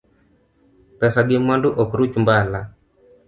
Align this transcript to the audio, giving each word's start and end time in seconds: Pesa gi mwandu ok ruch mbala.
Pesa 0.99 1.19
gi 1.27 1.35
mwandu 1.45 1.69
ok 1.81 1.89
ruch 1.99 2.15
mbala. 2.21 2.59